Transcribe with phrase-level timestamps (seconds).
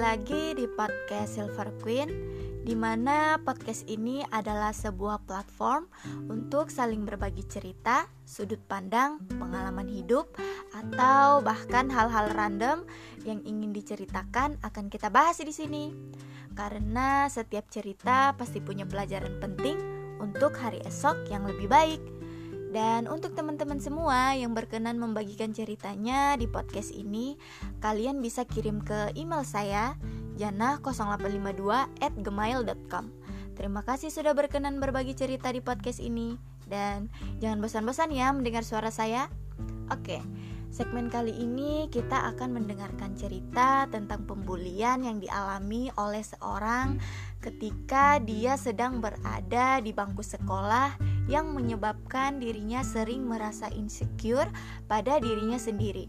[0.00, 2.08] lagi di podcast Silver Queen
[2.64, 5.92] di mana podcast ini adalah sebuah platform
[6.24, 10.32] untuk saling berbagi cerita, sudut pandang, pengalaman hidup,
[10.72, 12.88] atau bahkan hal-hal random
[13.28, 15.92] yang ingin diceritakan akan kita bahas di sini.
[16.56, 19.76] Karena setiap cerita pasti punya pelajaran penting
[20.16, 22.19] untuk hari esok yang lebih baik.
[22.70, 27.34] Dan untuk teman-teman semua yang berkenan membagikan ceritanya di podcast ini,
[27.82, 29.98] kalian bisa kirim ke email saya
[30.38, 31.66] jana0852
[31.98, 33.20] at gmail.com
[33.60, 36.32] Terima kasih sudah berkenan berbagi cerita di podcast ini.
[36.64, 37.12] Dan
[37.44, 39.28] jangan bosan-bosan ya mendengar suara saya.
[39.92, 40.16] Oke,
[40.72, 46.96] segmen kali ini kita akan mendengarkan cerita tentang pembulian yang dialami oleh seorang
[47.44, 54.48] ketika dia sedang berada di bangku sekolah yang menyebabkan dirinya sering merasa insecure
[54.86, 56.06] pada dirinya sendiri.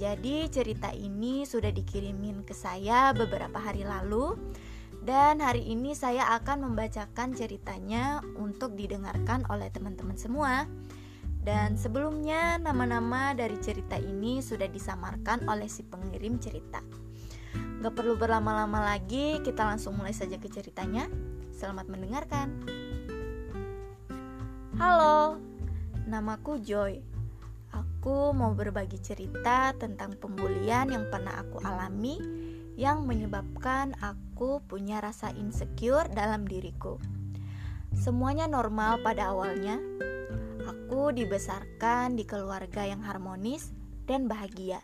[0.00, 4.34] Jadi cerita ini sudah dikirimin ke saya beberapa hari lalu
[5.02, 10.70] dan hari ini saya akan membacakan ceritanya untuk didengarkan oleh teman-teman semua.
[11.42, 16.78] Dan sebelumnya nama-nama dari cerita ini sudah disamarkan oleh si pengirim cerita.
[17.82, 21.10] Gak perlu berlama-lama lagi, kita langsung mulai saja ke ceritanya.
[21.50, 22.62] Selamat mendengarkan.
[24.82, 25.38] Halo,
[26.10, 26.98] namaku Joy.
[27.70, 32.18] Aku mau berbagi cerita tentang pembulian yang pernah aku alami
[32.74, 36.98] yang menyebabkan aku punya rasa insecure dalam diriku.
[37.94, 39.78] Semuanya normal pada awalnya.
[40.66, 43.70] Aku dibesarkan di keluarga yang harmonis
[44.10, 44.82] dan bahagia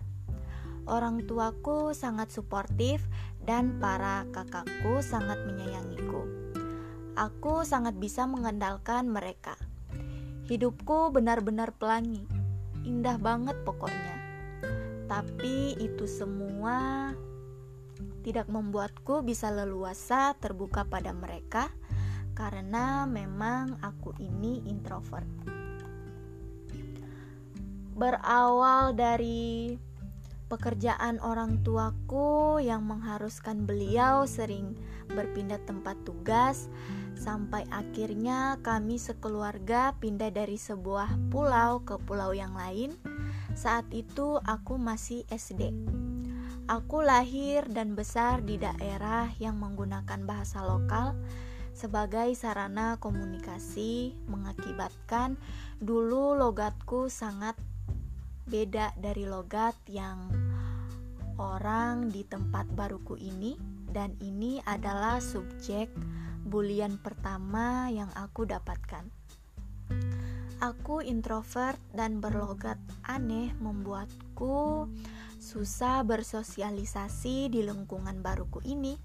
[0.86, 3.02] Orang tuaku sangat suportif
[3.42, 6.22] dan para kakakku sangat menyayangiku.
[7.18, 9.58] Aku sangat bisa mengandalkan mereka.
[10.48, 12.24] Hidupku benar-benar pelangi,
[12.80, 14.16] indah banget pokoknya.
[15.04, 17.12] Tapi itu semua
[18.24, 21.68] tidak membuatku bisa leluasa terbuka pada mereka
[22.32, 25.28] karena memang aku ini introvert.
[27.92, 29.76] Berawal dari
[30.48, 34.72] pekerjaan orang tuaku yang mengharuskan beliau sering
[35.12, 36.72] berpindah tempat tugas
[37.18, 42.94] sampai akhirnya kami sekeluarga pindah dari sebuah pulau ke pulau yang lain.
[43.58, 45.74] Saat itu aku masih SD.
[46.70, 51.18] Aku lahir dan besar di daerah yang menggunakan bahasa lokal
[51.74, 55.38] sebagai sarana komunikasi mengakibatkan
[55.78, 57.54] dulu logatku sangat
[58.50, 60.28] beda dari logat yang
[61.38, 63.54] orang di tempat baruku ini
[63.88, 65.88] dan ini adalah subjek
[66.48, 69.04] bulian pertama yang aku dapatkan.
[70.58, 74.90] Aku introvert dan berlogat aneh membuatku
[75.38, 78.98] susah bersosialisasi di lingkungan baruku ini.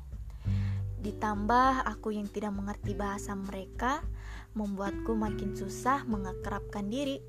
[1.04, 4.02] Ditambah aku yang tidak mengerti bahasa mereka
[4.58, 7.22] membuatku makin susah mengekerapkan diri.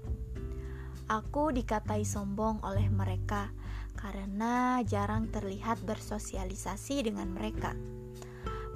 [1.10, 3.52] Aku dikatai sombong oleh mereka
[3.98, 7.76] karena jarang terlihat bersosialisasi dengan mereka.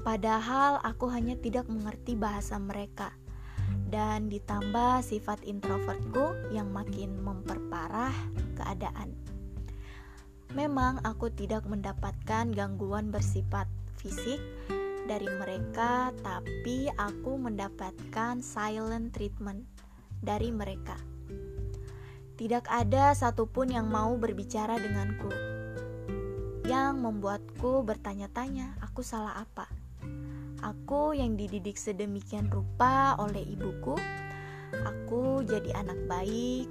[0.08, 3.12] Padahal aku hanya tidak mengerti bahasa mereka.
[3.92, 8.16] Dan ditambah sifat introvertku yang makin memperparah
[8.56, 9.12] keadaan.
[10.56, 13.69] Memang aku tidak mendapatkan gangguan bersifat
[14.00, 14.41] fisik
[15.04, 19.69] dari mereka, tapi aku mendapatkan silent treatment
[20.25, 20.96] dari mereka.
[22.40, 25.28] Tidak ada satupun yang mau berbicara denganku,
[26.64, 29.78] yang membuatku bertanya-tanya, "Aku salah apa?"
[30.58, 33.94] Aku yang dididik sedemikian rupa oleh ibuku,
[34.74, 36.66] aku jadi anak baik,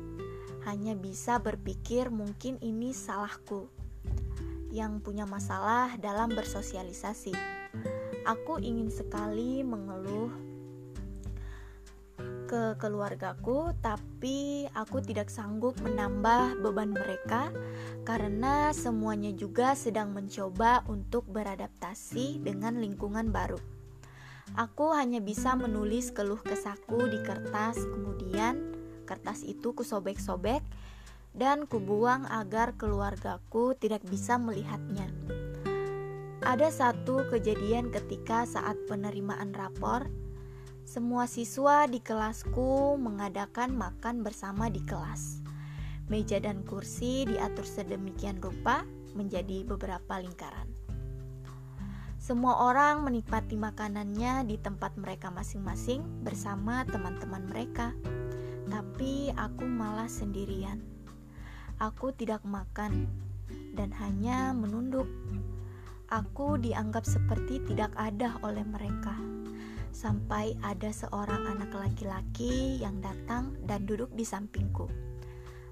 [0.68, 3.72] hanya bisa berpikir mungkin ini salahku
[4.76, 7.32] yang punya masalah dalam bersosialisasi.
[8.28, 10.36] Aku ingin sekali mengeluh
[12.52, 17.56] ke keluargaku, tapi aku tidak sanggup menambah beban mereka
[18.04, 23.77] karena semuanya juga sedang mencoba untuk beradaptasi dengan lingkungan baru.
[24.56, 30.64] Aku hanya bisa menulis keluh kesahku di kertas, kemudian kertas itu kusobek-sobek
[31.36, 35.12] dan kubuang agar keluargaku tidak bisa melihatnya.
[36.48, 40.08] Ada satu kejadian ketika saat penerimaan rapor,
[40.88, 45.44] semua siswa di kelasku mengadakan makan bersama di kelas.
[46.08, 50.77] Meja dan kursi diatur sedemikian rupa menjadi beberapa lingkaran.
[52.28, 57.96] Semua orang menikmati makanannya di tempat mereka masing-masing bersama teman-teman mereka,
[58.68, 60.84] tapi aku malah sendirian.
[61.80, 63.08] Aku tidak makan
[63.80, 65.08] dan hanya menunduk.
[66.12, 69.16] aku dianggap seperti tidak ada oleh mereka.
[69.96, 74.92] Sampai ada seorang anak laki-laki yang datang dan duduk di sampingku.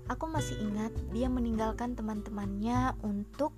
[0.08, 3.52] Aku masih ingat dia meninggalkan teman-temannya untuk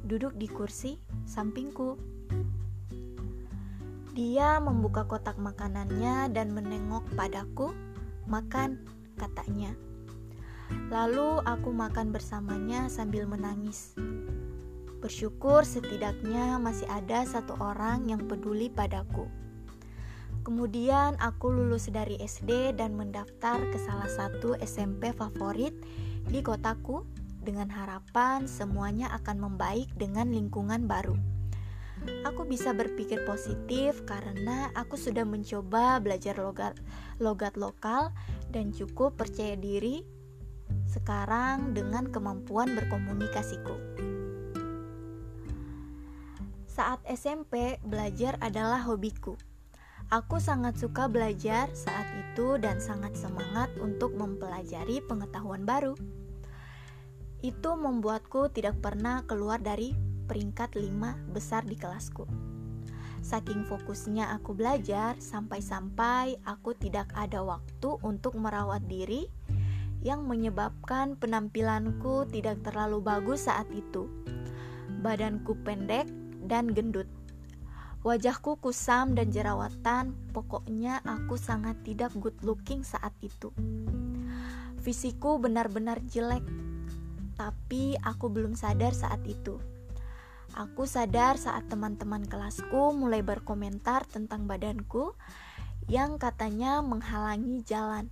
[0.00, 0.96] duduk di kursi
[1.28, 2.17] sampingku.
[4.18, 7.70] Dia membuka kotak makanannya dan menengok padaku.
[8.26, 8.82] "Makan,"
[9.14, 9.72] katanya.
[10.92, 13.96] Lalu aku makan bersamanya sambil menangis.
[14.98, 19.30] Bersyukur setidaknya masih ada satu orang yang peduli padaku.
[20.42, 25.76] Kemudian aku lulus dari SD dan mendaftar ke salah satu SMP favorit
[26.26, 27.04] di kotaku
[27.44, 31.14] dengan harapan semuanya akan membaik dengan lingkungan baru.
[32.26, 36.76] Aku bisa berpikir positif karena aku sudah mencoba belajar logat,
[37.20, 38.12] logat lokal
[38.52, 40.04] dan cukup percaya diri
[40.88, 43.76] sekarang dengan kemampuan berkomunikasiku.
[46.64, 49.34] Saat SMP, belajar adalah hobiku.
[50.08, 55.92] Aku sangat suka belajar saat itu dan sangat semangat untuk mempelajari pengetahuan baru.
[57.44, 59.92] Itu membuatku tidak pernah keluar dari
[60.28, 62.28] peringkat lima besar di kelasku.
[63.18, 69.26] Saking fokusnya aku belajar, sampai-sampai aku tidak ada waktu untuk merawat diri
[70.06, 74.06] yang menyebabkan penampilanku tidak terlalu bagus saat itu.
[75.02, 76.06] Badanku pendek
[76.46, 77.10] dan gendut.
[78.06, 83.50] Wajahku kusam dan jerawatan, pokoknya aku sangat tidak good looking saat itu.
[84.78, 86.46] Fisikku benar-benar jelek,
[87.34, 89.58] tapi aku belum sadar saat itu.
[90.58, 95.14] Aku sadar saat teman-teman kelasku mulai berkomentar tentang badanku
[95.86, 98.10] yang katanya menghalangi jalan.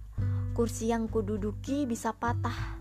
[0.54, 2.78] Kursi yang kududuki bisa patah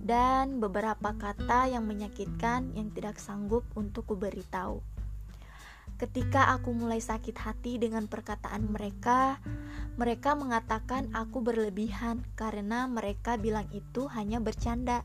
[0.00, 4.80] dan beberapa kata yang menyakitkan yang tidak sanggup untuk kuberitahu.
[6.00, 9.36] Ketika aku mulai sakit hati dengan perkataan mereka,
[10.00, 15.04] mereka mengatakan aku berlebihan karena mereka bilang itu hanya bercanda.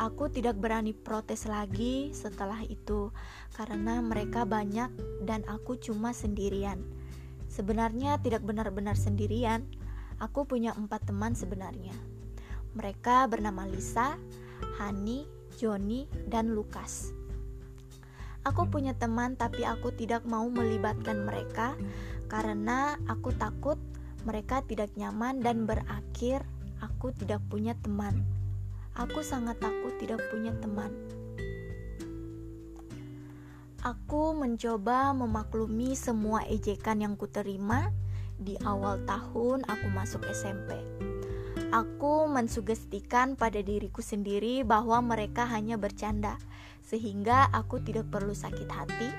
[0.00, 3.12] Aku tidak berani protes lagi setelah itu
[3.52, 4.88] karena mereka banyak
[5.28, 6.80] dan aku cuma sendirian.
[7.52, 9.68] Sebenarnya tidak benar-benar sendirian.
[10.16, 11.92] Aku punya empat teman sebenarnya.
[12.72, 14.16] Mereka bernama Lisa,
[14.80, 15.28] Hani,
[15.60, 17.12] Joni, dan Lukas.
[18.48, 21.76] Aku punya teman, tapi aku tidak mau melibatkan mereka
[22.32, 23.76] karena aku takut
[24.24, 26.40] mereka tidak nyaman dan berakhir
[26.80, 28.39] aku tidak punya teman.
[28.98, 30.90] Aku sangat takut tidak punya teman.
[33.80, 37.88] Aku mencoba memaklumi semua ejekan yang kuterima
[38.36, 40.76] di awal tahun aku masuk SMP.
[41.70, 46.34] Aku mensugestikan pada diriku sendiri bahwa mereka hanya bercanda,
[46.82, 49.10] sehingga aku tidak perlu sakit hati,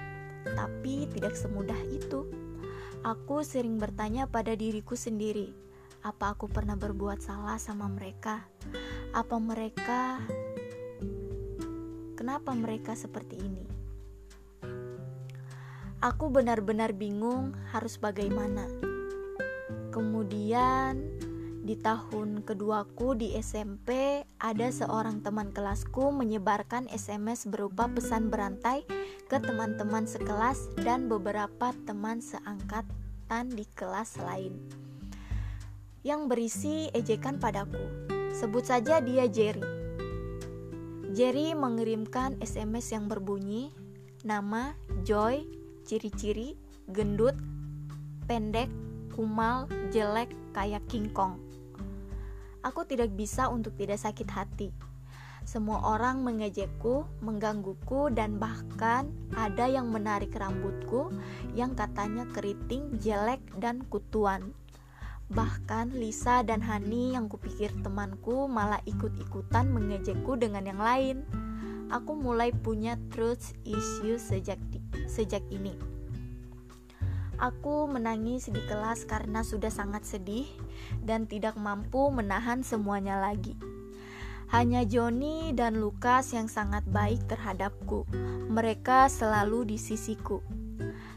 [0.52, 2.28] tapi tidak semudah itu.
[3.02, 5.56] Aku sering bertanya pada diriku sendiri,
[6.02, 8.42] apa aku pernah berbuat salah sama mereka?
[9.14, 10.22] Apa mereka
[12.22, 13.66] Kenapa mereka seperti ini?
[16.06, 18.70] Aku benar-benar bingung harus bagaimana.
[19.90, 21.02] Kemudian
[21.66, 28.86] di tahun keduaku di SMP, ada seorang teman kelasku menyebarkan SMS berupa pesan berantai
[29.26, 34.81] ke teman-teman sekelas dan beberapa teman seangkatan di kelas lain
[36.02, 37.82] yang berisi ejekan padaku.
[38.34, 39.62] Sebut saja dia Jerry.
[41.12, 43.70] Jerry mengirimkan SMS yang berbunyi
[44.26, 44.74] nama,
[45.06, 45.46] Joy,
[45.86, 46.58] ciri-ciri,
[46.90, 47.36] gendut,
[48.26, 48.70] pendek,
[49.14, 51.38] kumal, jelek, kayak King Kong.
[52.62, 54.70] Aku tidak bisa untuk tidak sakit hati.
[55.42, 61.10] Semua orang mengejekku, menggangguku, dan bahkan ada yang menarik rambutku
[61.58, 64.54] yang katanya keriting, jelek, dan kutuan.
[65.32, 71.24] Bahkan Lisa dan Hani yang kupikir temanku malah ikut-ikutan mengejekku dengan yang lain.
[71.88, 75.72] Aku mulai punya truth issue sejak di, sejak ini.
[77.40, 80.46] Aku menangis di kelas karena sudah sangat sedih
[81.00, 83.56] dan tidak mampu menahan semuanya lagi.
[84.52, 88.04] Hanya Joni dan Lukas yang sangat baik terhadapku.
[88.52, 90.61] Mereka selalu di sisiku.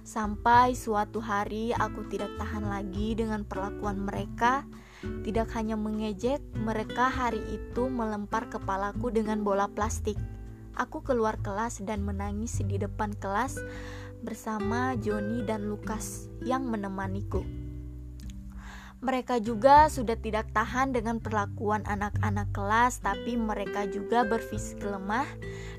[0.04, 4.68] Sampai suatu hari aku tidak tahan lagi dengan perlakuan mereka.
[5.00, 10.20] Tidak hanya mengejek, mereka hari itu melempar kepalaku dengan bola plastik.
[10.76, 13.56] Aku keluar kelas dan menangis di depan kelas
[14.20, 17.40] bersama Joni dan Lukas yang menemaniku.
[19.00, 25.28] Mereka juga sudah tidak tahan dengan perlakuan anak-anak kelas, tapi mereka juga berfisik lemah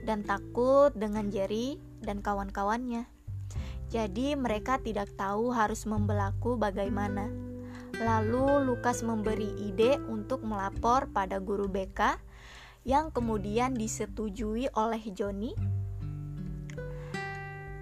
[0.05, 3.14] dan takut dengan Jerry dan kawan-kawannya.
[3.95, 7.31] Jadi mereka tidak tahu harus membelaku bagaimana.
[7.95, 12.19] Lalu Lukas memberi ide untuk melapor pada guru BK
[12.83, 15.55] yang kemudian disetujui oleh Joni.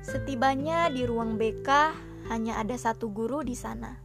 [0.05, 1.70] Setibanya di ruang BK,
[2.29, 3.98] hanya ada satu guru di sana.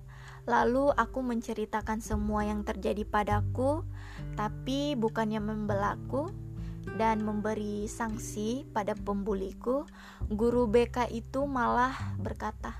[0.49, 3.85] Lalu aku menceritakan semua yang terjadi padaku,
[4.33, 6.33] tapi bukannya membelaku
[6.97, 9.85] dan memberi sanksi pada pembuliku,
[10.31, 12.73] guru BK itu malah berkata,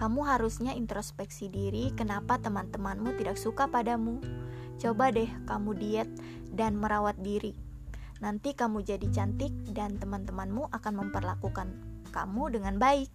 [0.00, 4.22] "Kamu harusnya introspeksi diri, kenapa teman-temanmu tidak suka padamu?
[4.80, 6.10] Coba deh kamu diet
[6.54, 7.52] dan merawat diri.
[8.22, 11.68] Nanti kamu jadi cantik, dan teman-temanmu akan memperlakukan
[12.14, 13.10] kamu dengan baik."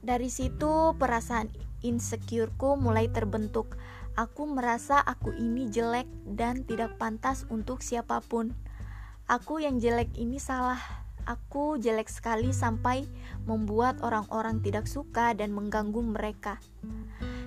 [0.00, 1.52] Dari situ perasaan
[1.84, 3.76] insecureku mulai terbentuk.
[4.18, 8.54] Aku merasa aku ini jelek dan tidak pantas untuk siapa pun.
[9.30, 10.80] Aku yang jelek ini salah.
[11.28, 13.06] Aku jelek sekali sampai
[13.46, 16.58] membuat orang-orang tidak suka dan mengganggu mereka.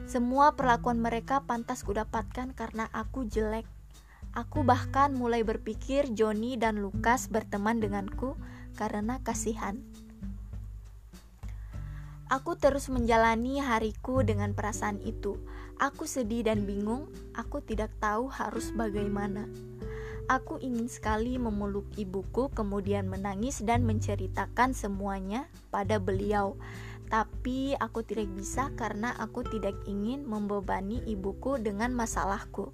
[0.08, 3.68] Semua perlakuan mereka pantas kudapatkan karena aku jelek.
[4.34, 8.34] Aku bahkan mulai berpikir Joni dan Lukas berteman denganku
[8.74, 9.78] karena kasihan.
[12.34, 15.38] Aku terus menjalani hariku dengan perasaan itu.
[15.82, 19.50] Aku sedih dan bingung, aku tidak tahu harus bagaimana.
[20.32, 26.56] Aku ingin sekali memeluk ibuku, kemudian menangis dan menceritakan semuanya pada beliau.
[27.12, 32.72] Tapi aku tidak bisa karena aku tidak ingin membebani ibuku dengan masalahku.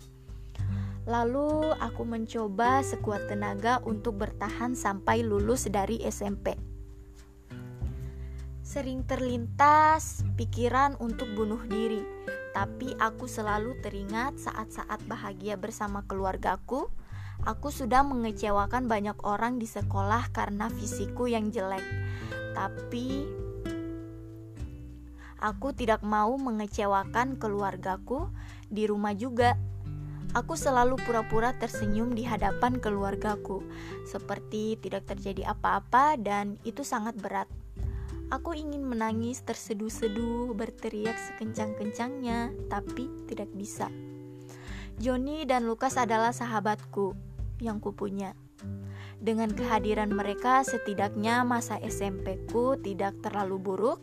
[1.10, 6.54] Lalu aku mencoba sekuat tenaga untuk bertahan sampai lulus dari SMP.
[8.62, 12.06] Sering terlintas pikiran untuk bunuh diri,
[12.52, 16.90] tapi aku selalu teringat saat-saat bahagia bersama keluargaku.
[17.48, 21.86] Aku sudah mengecewakan banyak orang di sekolah karena fisikku yang jelek,
[22.52, 23.24] tapi
[25.40, 28.28] aku tidak mau mengecewakan keluargaku
[28.68, 29.56] di rumah juga.
[30.36, 33.66] Aku selalu pura-pura tersenyum di hadapan keluargaku,
[34.06, 37.50] seperti tidak terjadi apa-apa, dan itu sangat berat.
[38.30, 43.90] Aku ingin menangis terseduh-seduh, berteriak sekencang-kencangnya, tapi tidak bisa.
[45.02, 47.18] Joni dan Lukas adalah sahabatku
[47.58, 48.38] yang kupunya.
[49.18, 54.00] Dengan kehadiran mereka, setidaknya masa SMP-ku tidak terlalu buruk.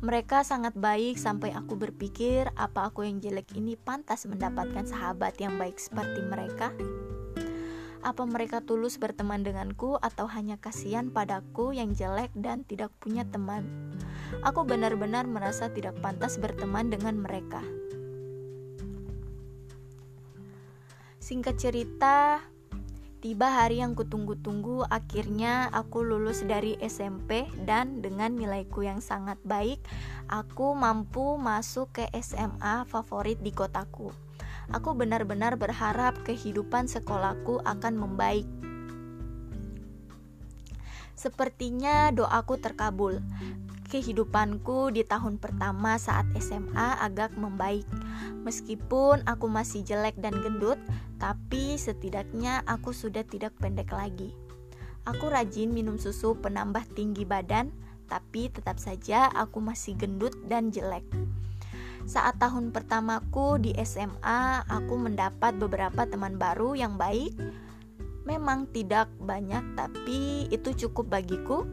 [0.00, 5.60] Mereka sangat baik sampai aku berpikir apa aku yang jelek ini pantas mendapatkan sahabat yang
[5.60, 6.72] baik seperti mereka.
[8.00, 13.68] Apa mereka tulus berteman denganku atau hanya kasihan padaku yang jelek dan tidak punya teman?
[14.40, 17.60] Aku benar-benar merasa tidak pantas berteman dengan mereka.
[21.20, 22.40] Singkat cerita,
[23.20, 24.88] tiba hari yang kutunggu-tunggu.
[24.88, 29.78] Akhirnya, aku lulus dari SMP, dan dengan nilaiku yang sangat baik,
[30.32, 34.29] aku mampu masuk ke SMA favorit di kotaku.
[34.70, 38.46] Aku benar-benar berharap kehidupan sekolahku akan membaik.
[41.18, 43.18] Sepertinya doaku terkabul.
[43.90, 47.84] Kehidupanku di tahun pertama saat SMA agak membaik.
[48.46, 50.78] Meskipun aku masih jelek dan gendut,
[51.18, 54.32] tapi setidaknya aku sudah tidak pendek lagi.
[55.04, 57.74] Aku rajin minum susu penambah tinggi badan,
[58.08, 61.04] tapi tetap saja aku masih gendut dan jelek.
[62.08, 67.36] Saat tahun pertamaku di SMA, aku mendapat beberapa teman baru yang baik.
[68.24, 71.66] Memang tidak banyak, tapi itu cukup bagiku.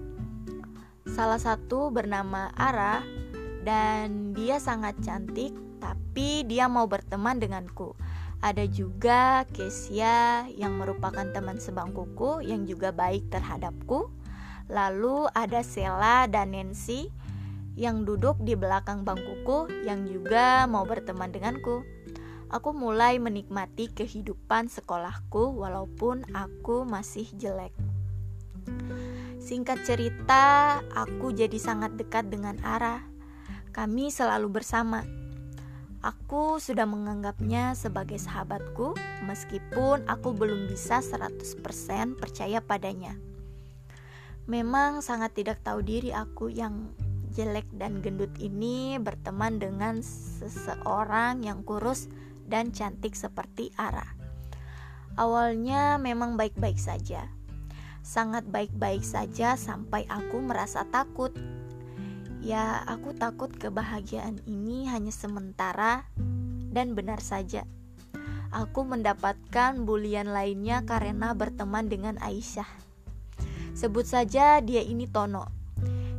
[1.07, 3.03] Salah satu bernama Ara,
[3.67, 5.51] dan dia sangat cantik,
[5.83, 7.95] tapi dia mau berteman denganku.
[8.39, 14.13] Ada juga Kesia yang merupakan teman sebangkuku yang juga baik terhadapku.
[14.69, 17.09] Lalu ada Sela dan Nancy
[17.77, 21.85] yang duduk di belakang bangkuku yang juga mau berteman denganku.
[22.49, 27.71] Aku mulai menikmati kehidupan sekolahku walaupun aku masih jelek.
[29.37, 33.05] Singkat cerita, aku jadi sangat dekat dengan Ara.
[33.71, 35.05] Kami selalu bersama.
[36.01, 43.13] Aku sudah menganggapnya sebagai sahabatku meskipun aku belum bisa 100% percaya padanya.
[44.47, 46.95] Memang sangat tidak tahu diri aku yang
[47.37, 52.09] jelek dan gendut ini berteman dengan seseorang yang kurus
[52.49, 54.17] dan cantik seperti Ara.
[55.21, 57.29] Awalnya memang baik-baik saja,
[58.01, 61.29] sangat baik-baik saja sampai aku merasa takut.
[62.41, 66.09] Ya, aku takut kebahagiaan ini hanya sementara
[66.73, 67.69] dan benar saja.
[68.47, 72.67] aku mendapatkan bulian lainnya karena berteman dengan Aisyah.
[73.75, 75.56] Sebut saja dia ini Tono.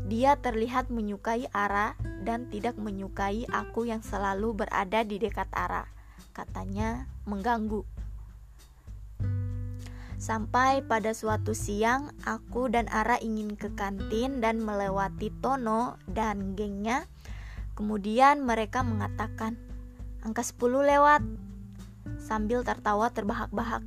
[0.08, 1.92] Dia terlihat menyukai Ara
[2.24, 5.84] dan tidak menyukai aku yang selalu berada di dekat Ara.
[6.32, 7.84] Katanya mengganggu.
[10.16, 17.04] Sampai pada suatu siang, aku dan Ara ingin ke kantin dan melewati Tono dan gengnya.
[17.76, 19.60] Kemudian mereka mengatakan,
[20.24, 21.22] angka 10 lewat,
[22.16, 23.84] sambil tertawa terbahak-bahak.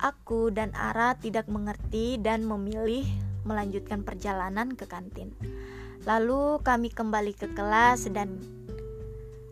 [0.00, 3.04] Aku dan Ara tidak mengerti dan memilih
[3.44, 5.32] melanjutkan perjalanan ke kantin.
[6.08, 8.40] Lalu kami kembali ke kelas dan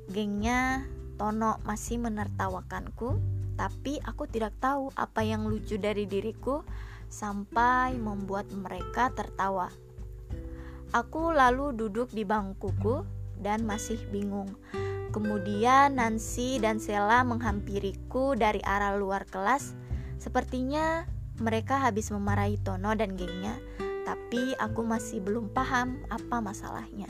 [0.09, 3.19] gengnya Tono masih menertawakanku,
[3.59, 6.63] tapi aku tidak tahu apa yang lucu dari diriku
[7.11, 9.69] sampai membuat mereka tertawa.
[10.95, 13.05] Aku lalu duduk di bangkuku
[13.43, 14.49] dan masih bingung.
[15.13, 19.75] Kemudian Nancy dan Sela menghampiriku dari arah luar kelas.
[20.17, 21.05] Sepertinya
[21.39, 23.55] mereka habis memarahi Tono dan gengnya,
[24.03, 27.07] tapi aku masih belum paham apa masalahnya.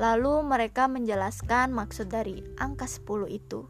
[0.00, 3.68] Lalu mereka menjelaskan maksud dari angka 10 itu.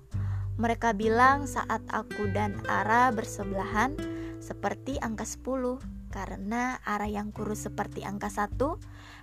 [0.58, 3.96] Mereka bilang saat aku dan Ara bersebelahan
[4.38, 8.60] seperti angka 10 karena Ara yang kurus seperti angka 1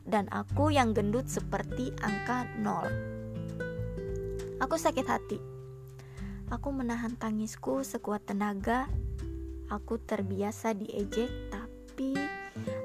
[0.10, 4.58] dan aku yang gendut seperti angka 0.
[4.60, 5.40] Aku sakit hati.
[6.50, 8.90] Aku menahan tangisku sekuat tenaga
[9.70, 12.18] Aku terbiasa diejek, tapi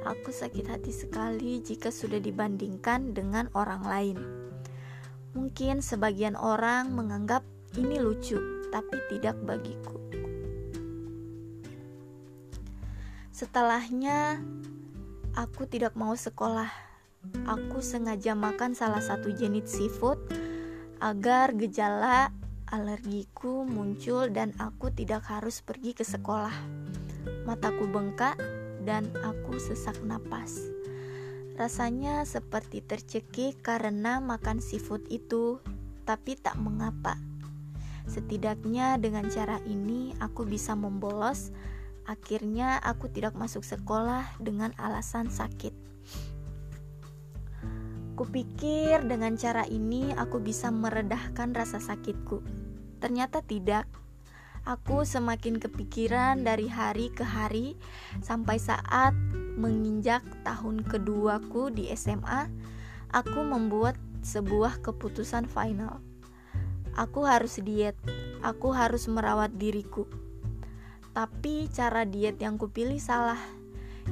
[0.05, 4.19] aku sakit hati sekali jika sudah dibandingkan dengan orang lain.
[5.33, 7.41] Mungkin sebagian orang menganggap
[7.81, 8.37] ini lucu,
[8.69, 9.97] tapi tidak bagiku.
[13.33, 14.45] Setelahnya,
[15.33, 16.69] aku tidak mau sekolah.
[17.49, 20.21] Aku sengaja makan salah satu jenis seafood
[21.01, 22.29] agar gejala
[22.71, 26.55] alergiku muncul dan aku tidak harus pergi ke sekolah.
[27.45, 28.37] Mataku bengkak
[28.85, 30.61] dan aku sesak napas.
[31.55, 35.63] Rasanya seperti tercekik karena makan seafood itu,
[36.03, 37.15] tapi tak mengapa.
[38.05, 41.55] Setidaknya dengan cara ini aku bisa membolos.
[42.05, 45.84] Akhirnya aku tidak masuk sekolah dengan alasan sakit.
[48.15, 52.47] Kupikir dengan cara ini aku bisa meredahkan rasa sakitku.
[53.03, 53.91] Ternyata tidak.
[54.63, 57.75] Aku semakin kepikiran dari hari ke hari
[58.23, 59.13] sampai saat
[59.59, 62.49] menginjak tahun keduaku di SMA,
[63.11, 65.99] aku membuat sebuah keputusan final.
[66.95, 67.99] Aku harus diet,
[68.47, 70.07] aku harus merawat diriku.
[71.11, 73.64] Tapi cara diet yang kupilih salah.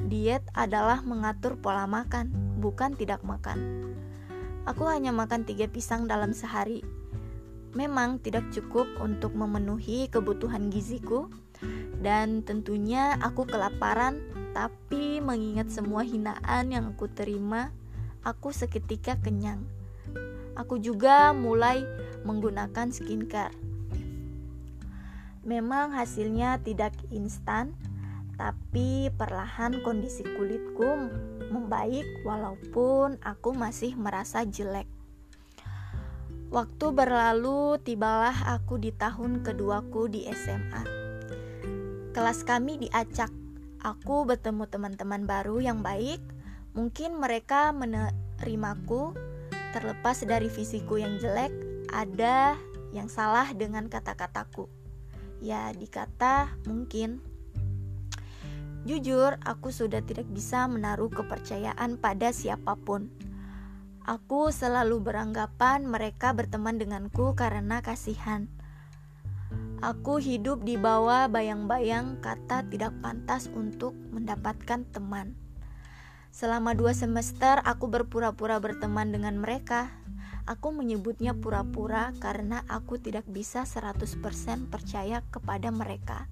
[0.09, 3.89] Diet adalah mengatur pola makan, bukan tidak makan.
[4.63, 6.81] Aku hanya makan tiga pisang dalam sehari,
[7.73, 11.27] memang tidak cukup untuk memenuhi kebutuhan giziku,
[11.99, 14.21] dan tentunya aku kelaparan.
[14.53, 17.73] Tapi mengingat semua hinaan yang aku terima,
[18.21, 19.65] aku seketika kenyang.
[20.53, 21.81] Aku juga mulai
[22.21, 23.57] menggunakan skincare.
[25.41, 27.73] Memang hasilnya tidak instan,
[28.43, 31.07] tapi perlahan kondisi kulitku
[31.47, 34.83] membaik walaupun aku masih merasa jelek.
[36.51, 40.83] Waktu berlalu, tibalah aku di tahun keduaku di SMA.
[42.11, 43.31] Kelas kami diacak.
[43.79, 46.19] Aku bertemu teman-teman baru yang baik.
[46.75, 49.15] Mungkin mereka menerimaku
[49.71, 51.49] terlepas dari fisiku yang jelek.
[51.95, 52.59] Ada
[52.91, 54.67] yang salah dengan kata-kataku.
[55.39, 57.32] Ya, dikata mungkin.
[58.83, 63.07] Jujur, aku sudah tidak bisa menaruh kepercayaan pada siapa pun
[64.03, 68.51] Aku selalu beranggapan mereka berteman denganku karena kasihan.
[69.79, 75.39] Aku hidup di bawah bayang-bayang kata tidak pantas untuk mendapatkan teman.
[76.35, 79.87] Selama dua semester aku berpura-pura berteman dengan mereka.
[80.51, 86.27] Aku menyebutnya pura-pura karena aku tidak bisa 100% percaya kepada mereka.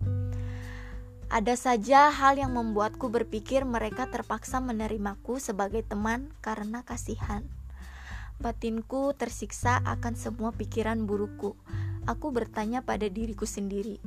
[1.32, 7.48] Ada saja hal yang membuatku berpikir mereka terpaksa menerimaku sebagai teman karena kasihan.
[8.44, 11.56] Batinku tersiksa akan semua pikiran burukku.
[12.04, 14.04] Aku bertanya pada diriku sendiri,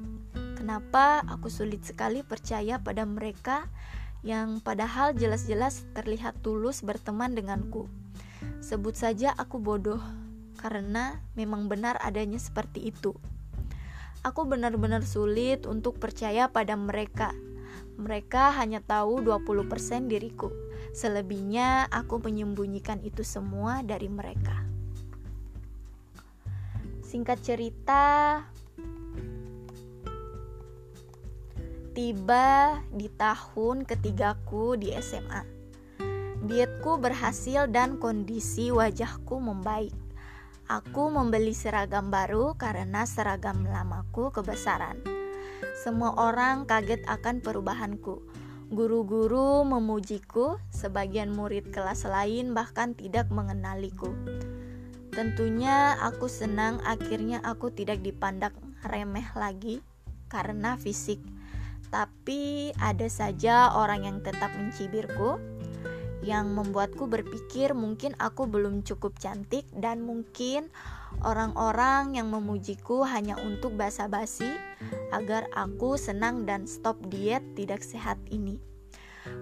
[0.61, 3.73] kenapa aku sulit sekali percaya pada mereka
[4.21, 7.89] yang padahal jelas-jelas terlihat tulus berteman denganku.
[8.61, 10.05] Sebut saja aku bodoh,
[10.61, 13.17] karena memang benar adanya seperti itu
[14.25, 17.37] aku benar-benar sulit untuk percaya pada mereka.
[18.01, 20.51] Mereka hanya tahu 20% diriku.
[20.97, 24.65] Selebihnya aku menyembunyikan itu semua dari mereka.
[27.05, 28.03] Singkat cerita,
[31.95, 35.47] tiba di tahun ketigaku di SMA.
[36.45, 40.04] Dietku berhasil dan kondisi wajahku membaik.
[40.64, 44.96] Aku membeli seragam baru karena seragam lamaku kebesaran.
[45.85, 48.24] Semua orang kaget akan perubahanku.
[48.72, 54.09] Guru-guru memujiku, sebagian murid kelas lain bahkan tidak mengenaliku.
[55.12, 58.57] Tentunya aku senang akhirnya aku tidak dipandang
[58.88, 59.85] remeh lagi
[60.33, 61.20] karena fisik.
[61.92, 65.37] Tapi ada saja orang yang tetap mencibirku
[66.25, 70.73] yang membuatku berpikir mungkin aku belum cukup cantik dan mungkin
[71.21, 74.49] orang-orang yang memujiku hanya untuk basa-basi
[75.13, 78.57] agar aku senang dan stop diet tidak sehat ini.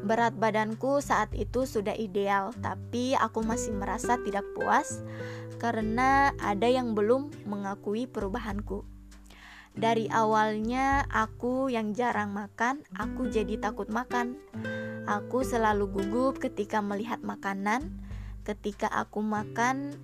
[0.07, 5.03] Berat badanku saat itu sudah ideal, tapi aku masih merasa tidak puas
[5.59, 8.92] karena ada yang belum mengakui perubahanku.
[9.73, 14.37] Dari awalnya aku yang jarang makan, aku jadi takut makan.
[15.09, 18.05] Aku selalu gugup ketika melihat makanan.
[18.45, 19.97] Ketika aku makan,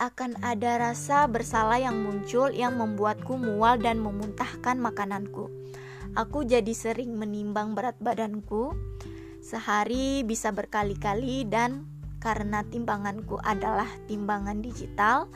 [0.00, 5.46] akan ada rasa bersalah yang muncul yang membuatku mual dan memuntahkan makananku.
[6.16, 8.72] Aku jadi sering menimbang berat badanku.
[9.44, 11.86] Sehari bisa berkali-kali dan
[12.22, 15.26] karena timbanganku adalah timbangan digital,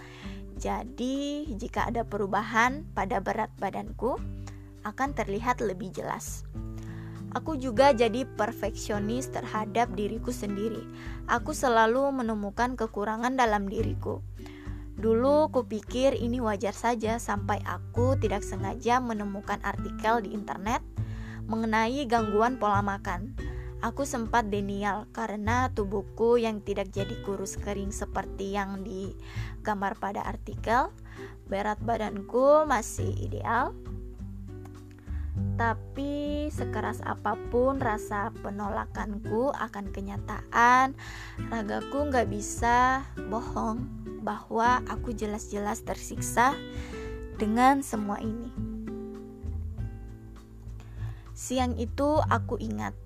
[0.56, 4.16] jadi, jika ada perubahan pada berat badanku,
[4.88, 6.48] akan terlihat lebih jelas.
[7.36, 10.80] Aku juga jadi perfeksionis terhadap diriku sendiri.
[11.28, 14.24] Aku selalu menemukan kekurangan dalam diriku.
[14.96, 20.80] Dulu kupikir ini wajar saja sampai aku tidak sengaja menemukan artikel di internet
[21.44, 23.36] mengenai gangguan pola makan.
[23.86, 30.90] Aku sempat denial karena tubuhku yang tidak jadi kurus kering seperti yang digambar pada artikel.
[31.46, 33.70] Berat badanku masih ideal.
[35.54, 40.98] Tapi sekeras apa pun rasa penolakanku akan kenyataan,
[41.46, 43.86] ragaku nggak bisa bohong
[44.26, 46.58] bahwa aku jelas-jelas tersiksa
[47.38, 48.50] dengan semua ini.
[51.38, 52.96] Siang itu aku ingat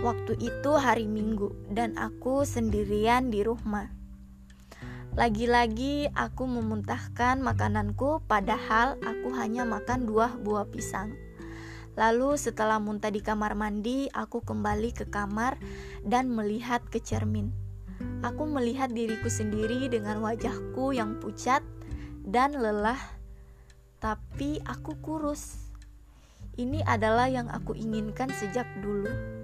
[0.00, 3.92] Waktu itu hari Minggu dan aku sendirian di rumah.
[5.12, 11.12] Lagi-lagi aku memuntahkan makananku padahal aku hanya makan dua buah pisang.
[12.00, 15.60] Lalu setelah muntah di kamar mandi, aku kembali ke kamar
[16.00, 17.52] dan melihat ke cermin.
[18.24, 21.60] Aku melihat diriku sendiri dengan wajahku yang pucat
[22.24, 22.96] dan lelah,
[24.00, 25.60] tapi aku kurus.
[26.56, 29.39] Ini adalah yang aku inginkan sejak dulu.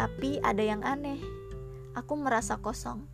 [0.00, 1.20] Tapi ada yang aneh.
[1.92, 3.04] Aku merasa kosong.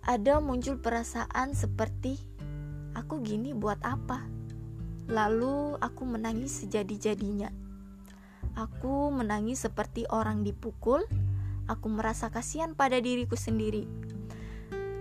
[0.00, 2.16] Ada muncul perasaan seperti
[2.96, 4.24] aku gini buat apa?
[5.12, 7.52] Lalu aku menangis sejadi-jadinya.
[8.56, 11.04] Aku menangis seperti orang dipukul.
[11.68, 13.84] Aku merasa kasihan pada diriku sendiri.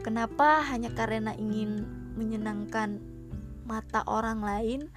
[0.04, 1.88] Kenapa hanya karena ingin
[2.20, 3.00] menyenangkan
[3.64, 4.92] mata orang lain,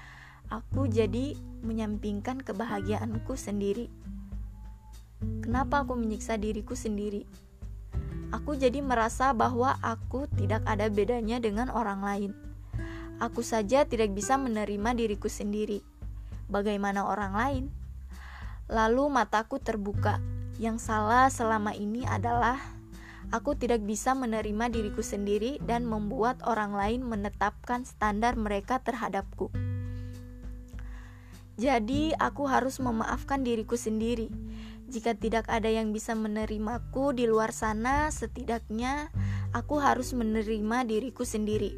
[0.51, 4.02] aku jadi menyampingkan kebahagiaanku sendiri.
[5.43, 7.27] Kenapa aku menyiksa diriku sendiri?
[8.33, 12.33] Aku jadi merasa bahwa aku tidak ada bedanya dengan orang lain.
[13.21, 15.85] Aku saja tidak bisa menerima diriku sendiri.
[16.49, 17.65] Bagaimana orang lain?
[18.73, 20.19] Lalu mataku terbuka.
[20.57, 22.57] Yang salah selama ini adalah
[23.29, 29.53] aku tidak bisa menerima diriku sendiri dan membuat orang lain menetapkan standar mereka terhadapku.
[31.61, 34.33] Jadi, aku harus memaafkan diriku sendiri
[34.93, 39.09] jika tidak ada yang bisa menerimaku di luar sana, setidaknya
[39.57, 41.73] aku harus menerima diriku sendiri.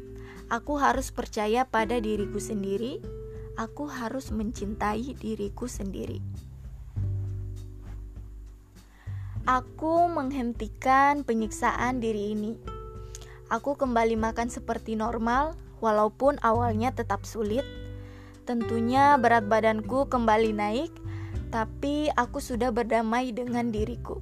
[0.51, 2.99] Aku harus percaya pada diriku sendiri.
[3.55, 6.19] Aku harus mencintai diriku sendiri.
[9.47, 12.59] Aku menghentikan penyiksaan diri ini.
[13.47, 17.63] Aku kembali makan seperti normal, walaupun awalnya tetap sulit.
[18.43, 21.04] Tentunya berat badanku kembali naik
[21.55, 24.19] tapi aku sudah berdamai dengan diriku.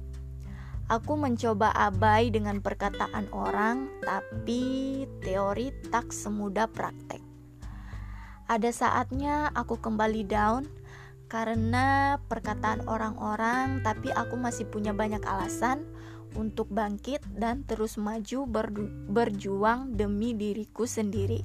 [0.86, 7.18] Aku mencoba abai dengan perkataan orang, tapi teori tak semudah praktek.
[8.46, 10.70] Ada saatnya aku kembali down
[11.26, 15.82] karena perkataan orang-orang, tapi aku masih punya banyak alasan
[16.38, 18.46] untuk bangkit dan terus maju
[19.10, 21.42] berjuang demi diriku sendiri.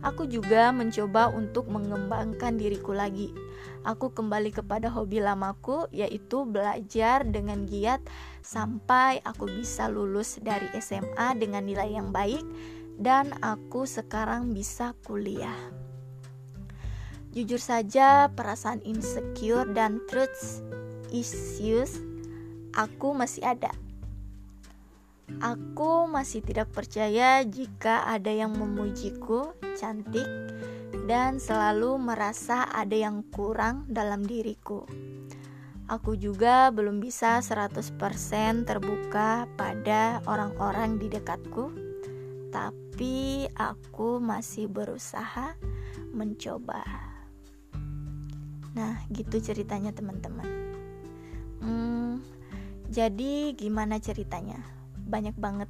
[0.00, 3.43] Aku juga mencoba untuk mengembangkan diriku lagi.
[3.84, 8.00] Aku kembali kepada hobi lamaku, yaitu belajar dengan giat
[8.40, 12.40] sampai aku bisa lulus dari SMA dengan nilai yang baik,
[12.96, 15.56] dan aku sekarang bisa kuliah.
[17.36, 20.64] Jujur saja, perasaan insecure dan truth
[21.12, 22.00] issues
[22.72, 23.74] aku masih ada.
[25.40, 30.24] Aku masih tidak percaya jika ada yang memujiku cantik
[31.04, 34.86] dan selalu merasa ada yang kurang dalam diriku.
[35.84, 38.00] Aku juga belum bisa 100%
[38.64, 41.68] terbuka pada orang-orang di dekatku,
[42.48, 45.52] tapi aku masih berusaha
[46.14, 46.80] mencoba.
[48.74, 50.48] Nah, gitu ceritanya teman-teman.
[51.60, 52.24] Hmm,
[52.88, 54.62] jadi gimana ceritanya?
[55.04, 55.68] Banyak banget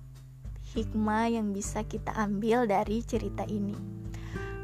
[0.79, 4.04] hikmah yang bisa kita ambil dari cerita ini.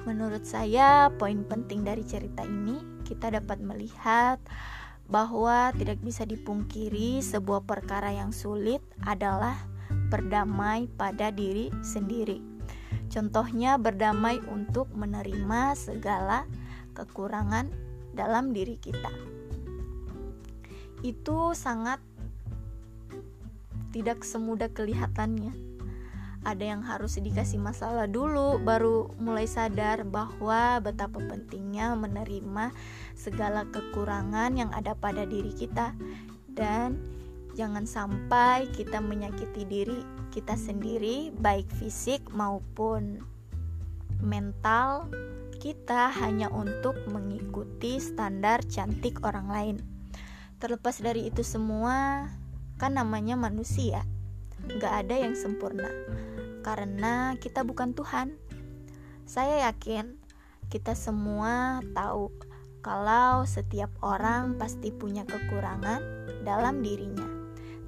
[0.09, 4.41] Menurut saya, poin penting dari cerita ini kita dapat melihat
[5.11, 9.59] bahwa tidak bisa dipungkiri sebuah perkara yang sulit adalah
[10.09, 12.41] berdamai pada diri sendiri.
[13.11, 16.47] Contohnya, berdamai untuk menerima segala
[16.95, 17.69] kekurangan
[18.15, 19.11] dalam diri kita.
[21.03, 21.99] Itu sangat
[23.91, 25.70] tidak semudah kelihatannya.
[26.41, 32.73] Ada yang harus dikasih masalah dulu, baru mulai sadar bahwa betapa pentingnya menerima
[33.13, 35.93] segala kekurangan yang ada pada diri kita,
[36.49, 36.97] dan
[37.53, 40.01] jangan sampai kita menyakiti diri
[40.33, 43.21] kita sendiri, baik fisik maupun
[44.25, 45.13] mental
[45.61, 49.77] kita hanya untuk mengikuti standar cantik orang lain.
[50.57, 52.29] Terlepas dari itu semua,
[52.81, 54.09] kan namanya manusia,
[54.79, 55.91] gak ada yang sempurna,
[56.63, 58.39] karena kita bukan Tuhan.
[59.27, 60.21] Saya yakin
[60.71, 62.31] kita semua tahu
[62.81, 66.01] kalau setiap orang pasti punya kekurangan
[66.47, 67.27] dalam dirinya.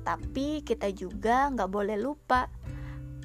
[0.02, 2.50] Tapi kita juga nggak boleh lupa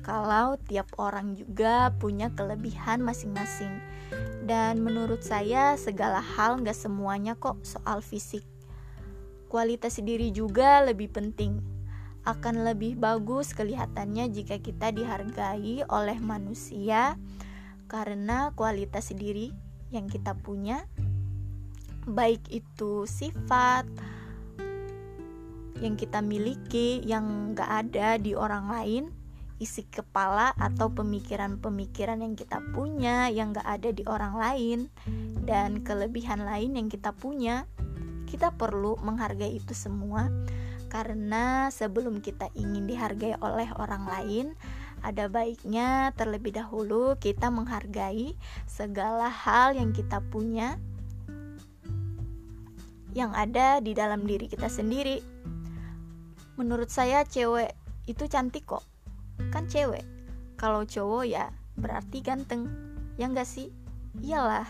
[0.05, 3.81] kalau tiap orang juga punya kelebihan masing-masing
[4.47, 8.45] dan menurut saya segala hal nggak semuanya kok soal fisik.
[9.51, 11.59] Kualitas diri juga lebih penting.
[12.27, 17.15] Akan lebih bagus kelihatannya jika kita dihargai oleh manusia
[17.87, 19.55] karena kualitas diri
[19.95, 20.83] yang kita punya
[22.03, 23.87] baik itu sifat
[25.79, 29.03] yang kita miliki yang gak ada di orang lain
[29.57, 34.79] isi kepala atau pemikiran-pemikiran yang kita punya yang gak ada di orang lain
[35.47, 37.65] dan kelebihan lain yang kita punya
[38.27, 40.29] kita perlu menghargai itu semua
[40.87, 44.45] karena sebelum kita ingin dihargai oleh orang lain
[45.05, 48.33] ada baiknya terlebih dahulu kita menghargai
[48.65, 50.81] segala hal yang kita punya
[53.13, 55.21] yang ada di dalam diri kita sendiri.
[56.57, 57.73] Menurut saya cewek
[58.05, 58.85] itu cantik kok.
[59.49, 60.05] Kan cewek.
[60.57, 62.69] Kalau cowok ya berarti ganteng.
[63.17, 63.73] Ya enggak sih?
[64.21, 64.69] Iyalah.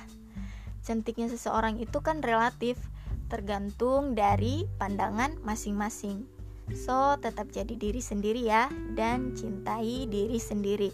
[0.83, 2.79] Cantiknya seseorang itu kan relatif
[3.27, 6.27] tergantung dari pandangan masing-masing.
[6.75, 10.91] So tetap jadi diri sendiri ya dan cintai diri sendiri.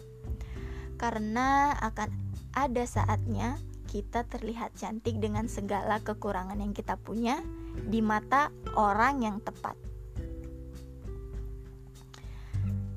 [0.94, 2.10] Karena akan
[2.54, 3.58] ada saatnya
[3.90, 7.42] kita terlihat cantik dengan segala kekurangan yang kita punya
[7.86, 9.78] di mata orang yang tepat.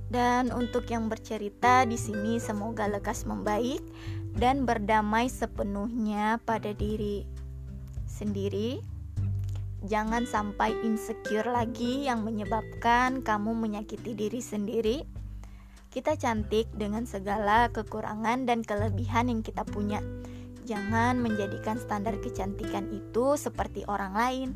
[0.08, 3.84] Dan untuk yang bercerita di sini semoga lekas membaik
[4.40, 7.28] dan berdamai sepenuhnya pada diri
[8.08, 8.97] sendiri.
[9.86, 14.98] Jangan sampai insecure lagi yang menyebabkan kamu menyakiti diri sendiri.
[15.94, 20.02] Kita cantik dengan segala kekurangan dan kelebihan yang kita punya.
[20.66, 24.50] Jangan menjadikan standar kecantikan itu seperti orang lain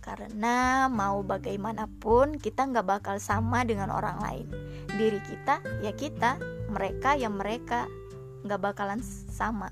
[0.00, 4.46] karena mau bagaimanapun kita nggak bakal sama dengan orang lain
[4.96, 6.40] diri kita ya kita
[6.72, 7.84] mereka ya mereka
[8.48, 9.68] nggak bakalan sama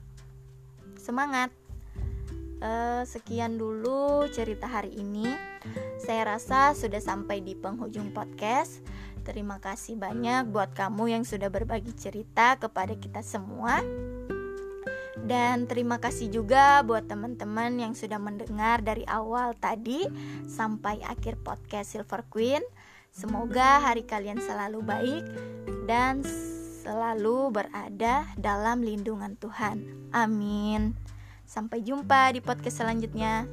[1.00, 1.48] semangat
[2.62, 5.26] uh, sekian dulu cerita hari ini
[5.98, 8.82] saya rasa sudah sampai di penghujung podcast
[9.26, 13.82] terima kasih banyak buat kamu yang sudah berbagi cerita kepada kita semua
[15.28, 20.08] dan terima kasih juga buat teman-teman yang sudah mendengar dari awal tadi
[20.48, 22.64] sampai akhir podcast Silver Queen.
[23.12, 25.24] Semoga hari kalian selalu baik
[25.84, 26.24] dan
[26.80, 29.84] selalu berada dalam lindungan Tuhan.
[30.16, 30.96] Amin.
[31.48, 33.48] Sampai jumpa di podcast selanjutnya.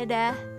[0.00, 0.53] Dadah.